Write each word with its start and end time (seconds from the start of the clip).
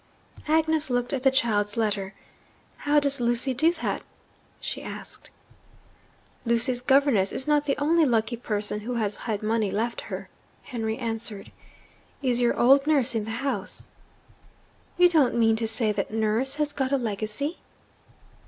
Agnes 0.47 0.89
looked 0.89 1.13
at 1.13 1.21
the 1.21 1.29
child's 1.29 1.77
letter. 1.77 2.15
'How 2.75 2.99
does 2.99 3.21
Lucy 3.21 3.53
do 3.53 3.71
that?' 3.71 4.01
she 4.59 4.81
asked. 4.81 5.29
'Lucy's 6.43 6.81
governess 6.81 7.31
is 7.31 7.45
not 7.47 7.65
the 7.65 7.77
only 7.77 8.03
lucky 8.03 8.35
person 8.35 8.79
who 8.79 8.95
has 8.95 9.15
had 9.15 9.43
money 9.43 9.69
left 9.69 10.01
her,' 10.01 10.27
Henry 10.63 10.97
answered. 10.97 11.51
'Is 12.23 12.41
your 12.41 12.59
old 12.59 12.87
nurse 12.87 13.13
in 13.13 13.25
the 13.25 13.45
house?' 13.45 13.89
'You 14.97 15.07
don't 15.07 15.37
mean 15.37 15.55
to 15.57 15.67
say 15.67 15.91
that 15.91 16.09
nurse 16.11 16.55
has 16.55 16.73
got 16.73 16.91
a 16.91 16.97
legacy?' 16.97 17.59